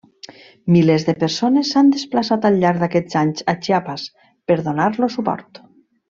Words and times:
Milers 0.75 1.03
de 1.09 1.13
persones 1.23 1.73
s'han 1.75 1.91
desplaçat 1.97 2.47
al 2.49 2.57
llarg 2.65 2.81
d'aquests 2.85 3.17
anys 3.23 3.45
a 3.53 3.55
Chiapas 3.67 4.07
per 4.51 4.57
donar-los 4.69 5.19
suport. 5.21 5.61